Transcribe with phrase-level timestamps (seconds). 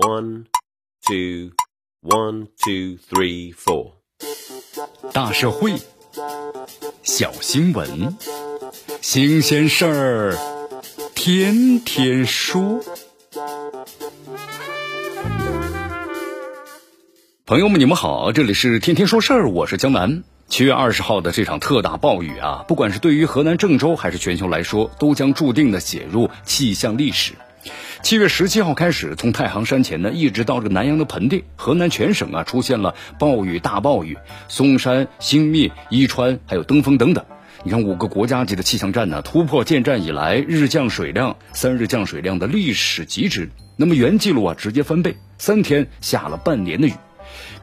[0.00, 0.46] One,
[1.06, 1.50] two,
[2.00, 3.92] one, two, three, four。
[5.12, 5.74] 大社会，
[7.02, 8.16] 小新闻，
[9.02, 10.38] 新鲜事儿，
[11.14, 12.80] 天天说。
[17.44, 20.24] 朋友们，你们好，这里是天天说事儿，我是江南。
[20.48, 27.34] 七月二十号的这场特大暴雨啊，不管是对于河南郑州还是全球来说，都将注定的写入气象历史。
[28.02, 34.16] 七月十七号开始，从太行山前呢，一直到这个南阳的盆地，河南全省啊出现了暴雨大暴雨，
[34.48, 37.24] 嵩山、新密、伊川还有登封等等。
[37.62, 46.94] 你看五个国家级的气象站呢，突破建站以来日降水量三日降水量的历史极值，那么原记录啊直接翻倍，三天下了半年的雨。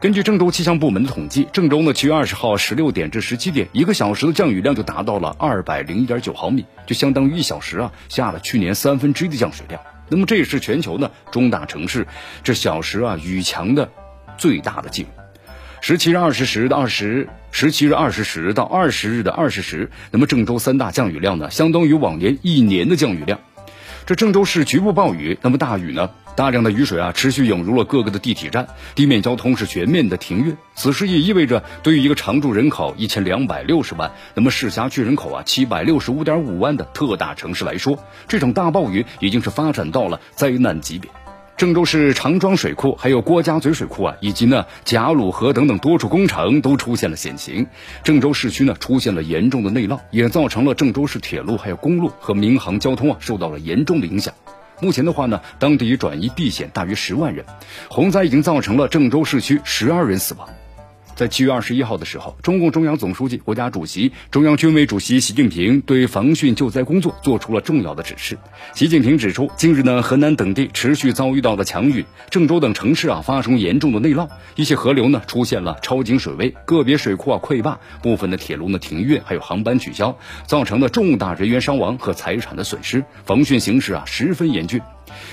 [0.00, 9.82] 根据郑州气象部门的统计，郑州呢七月二十号十六点至十七点，一个小时的降雨量就达到了二百零一点九毫米，就相当于一小时啊下了去年三分之一的降水量。
[10.08, 12.06] 那么这也是全球呢中大城市
[12.42, 13.90] 这小时啊雨强的
[14.36, 15.08] 最大的记录。
[15.80, 23.38] 十七日二十时到二十，十七日二十时到二十日的二十时，那么郑州三大降雨量呢，相当于往年一年的降雨量。
[24.04, 26.10] 这郑州市局部暴雨，那么大雨呢？
[26.38, 30.56] 大量的雨水啊，持续涌入了各个的地铁站，地面交通是全面的停运。
[30.76, 41.10] 此时也意味着，对于一个常住人口一千两百六十万，那么市辖区人口啊七百六十五点五万的特大城市来说，这场大暴雨已经是发展到了灾难级别。
[41.56, 47.66] 郑州市长庄水库、还有郭家嘴水库啊，以及呢贾鲁河等等多处工程都出现了险情。
[48.04, 54.32] 郑州市区呢出现了严重的内涝，也造成了郑州市铁路、还有公路和民航交通啊受到了严重的影响。
[54.80, 57.44] 目前的话呢，当地已转移避险大约十万人，
[57.88, 60.48] 洪灾已经造成了郑州市区十二人死亡。
[61.18, 68.38] 在七月二十一号的时候，中共中央总书记、国家主席、中央军委主席习近平对防汛救灾工作做出了重要的指示。
[68.72, 84.80] 习近平指出，近日呢，河南等地持续遭遇到的强雨，郑州等城市啊发生严重的内涝，一些河流呢出现了超警水位，个别水库啊溃坝，部分的铁路呢停运，还有航班取消，造成了重大人员伤亡和财产的损失，防汛形势啊十分严峻。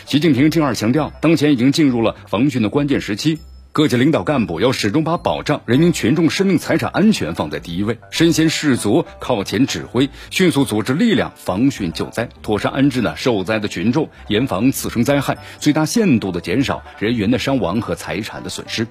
[0.07, 3.37] 习近平进而强调，当前已经进入了防汛的关键时期。
[3.75, 18.87] 各级领导干部要始终把保障人民群众生命财产安全放在第一位，身先士卒，靠前指挥，迅速组织力量防汛救灾，妥善安置呢受灾的群众，严防次生灾害，最大限度的减少人员的伤亡和财产的损失。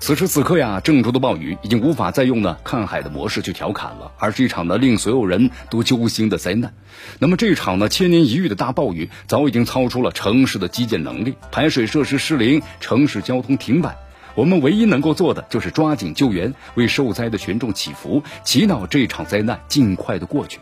[0.00, 6.74] 此时此刻呀，郑州的暴雨已经无法再用呢看海的模式去调侃了，而是一场呢令所有人都揪心的灾难。
[7.20, 13.96] 那么这场呢千年一遇的大暴雨，早已经超出了城市的基建能力，排水设施失灵，城市交通停摆。
[14.34, 20.58] 我们唯一能够做的就是抓紧救援，为受灾的群众祈福，祈祷这场灾难尽快的过去。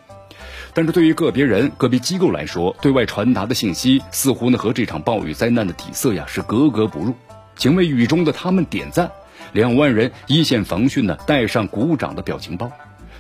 [0.74, 7.14] 但是对于个别人、个别机构来说，对外传达的信息似乎呢和这场暴雨灾难的底色呀是格格不入。
[7.56, 9.10] 请为雨中的他们点赞，
[9.52, 12.70] 两万人一线防汛呢带上鼓掌的表情包。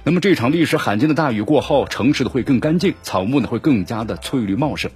[0.04, 4.90] 那么这场历史罕见的大雨过后，城市的会更干净，草木呢会更加的翠绿茂盛。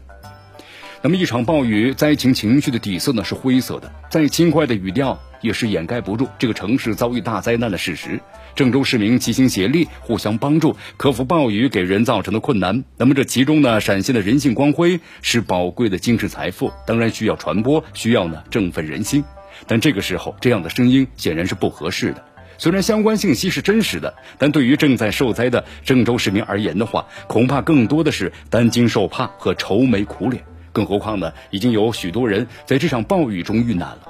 [1.05, 8.21] 那么一场暴雨，灾情情绪的底色呢是灰色的，再轻快的语调也是掩盖不住这个城市遭遇大灾难的事实。
[8.55, 12.85] 郑州市民齐心协力，互相帮助，克服暴雨给人造成的困难。
[12.97, 19.25] 那么这其中呢，闪现的人性光辉是宝贵的精神财富，当然需要传播，需要呢振奋人心。
[19.67, 22.25] 但这个时候，这样的声音显然是不合适的。
[22.59, 30.45] 虽然相关信息是真实的，但对于正在受灾的郑州市民而言的话，恐怕更多的是担惊受怕和愁眉苦脸。
[30.73, 34.09] 更何况呢，已经有许多人在这场暴雨中遇难了。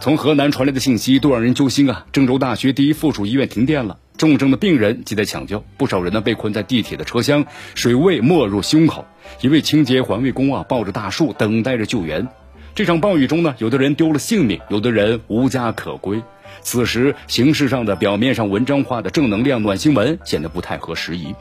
[0.00, 2.06] 从河南传来的信息都让人揪心啊！
[2.10, 7.44] 郑州大学第一附属医院停电了，重症的病人亟待抢救，不少人呢被困在地铁的车厢，
[7.74, 9.04] 水位没入胸口。
[9.42, 12.26] 一位清洁环卫工啊抱着大树等待着救援。
[12.74, 16.22] 这场暴雨中呢，有的人丢了性命，有的人无家可归。
[16.62, 21.34] 此时，形式上的、表面上文章化的正能量暖新闻显得不太合时宜。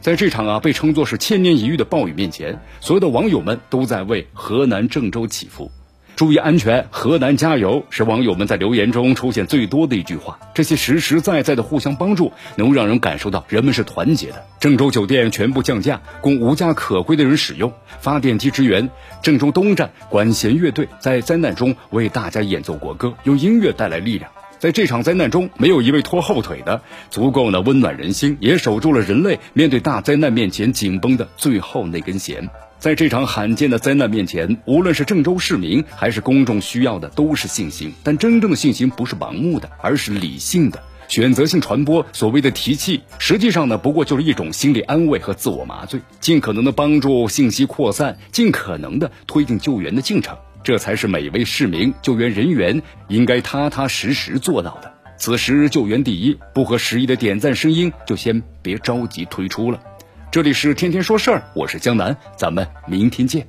[0.00, 5.70] 在这场啊被称作是千年一遇的暴雨面前，所有的网友们都在为河南郑州祈福，
[6.14, 7.84] 注意安全，河南加油！
[7.90, 10.38] 是网友们在留言中出现最多的一句话。
[10.54, 14.46] 这些实实在在的互相帮助，能让人感受到人们是团结的。
[14.60, 17.72] 郑州酒店全部降价，供无家可归的人使用。
[18.00, 18.88] 发电机支援。
[19.22, 24.30] 郑州东站管弦乐队在灾难中为大家演奏国歌，用音乐带来力量。
[24.58, 32.48] 在这场灾难中，没有一位拖后腿的，足够呢温暖人心，也守住了人类面对大灾难面前紧绷的最后那根弦。
[32.80, 37.92] 在这场罕见的灾难面前，无论是郑州市民还是公众，需要的都是信心。
[38.02, 42.04] 但真正的信心不是盲目的，而是理性的、选择性传播。
[42.12, 50.36] 所谓的提气，实际上呢，不过就是一种心理安慰和自我麻醉，尽可能的帮助信息扩散，尽可能的推进救援的进程。
[50.62, 54.92] 这才是每位市民救援人员应该踏踏实实做到的。
[55.16, 59.80] 此时救援第一，不合时宜的点赞声音就先别着急推出了。
[60.30, 63.48] 这里是天天说事儿，我是江南，咱们明天见。